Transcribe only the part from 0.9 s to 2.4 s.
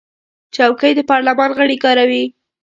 د پارلمان غړي کاروي.